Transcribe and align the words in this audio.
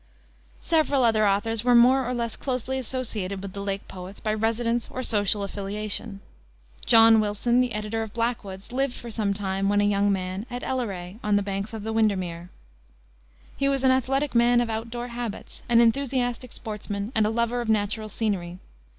Several 0.61 1.03
other 1.03 1.27
authors 1.27 1.63
were 1.63 1.75
more 1.75 2.09
or 2.09 2.11
less 2.11 2.35
closely 2.35 2.79
associated 2.79 3.39
with 3.39 3.53
the 3.53 3.61
Lake 3.61 3.87
Poets 3.87 4.19
by 4.19 4.33
residence 4.33 4.87
or 4.89 5.03
social 5.03 5.43
affiliation. 5.43 6.21
John 6.87 7.19
Wilson, 7.21 7.61
the 7.61 7.73
editor 7.73 8.01
of 8.01 8.11
Blackwood's, 8.11 8.71
lived 8.71 8.95
for 8.95 9.11
some 9.11 9.31
time, 9.31 9.69
when 9.69 9.79
a 9.79 9.83
young 9.83 10.11
man, 10.11 10.47
at 10.49 10.63
Elleray, 10.63 11.19
on 11.23 11.35
the 11.35 11.43
banks 11.43 11.71
of 11.71 11.83
Windermere. 11.83 12.49
He 13.55 13.69
was 13.69 13.83
an 13.83 13.91
athletic 13.91 14.33
man 14.33 14.59
of 14.59 14.71
out 14.71 14.89
door 14.89 15.09
habits, 15.09 15.61
an 15.69 15.81
enthusiastic 15.81 16.51
sportsman, 16.51 17.11
and 17.13 17.27
a 17.27 17.29
lover 17.29 17.61
of 17.61 17.69
natural 17.69 18.09
scenery. 18.09 18.57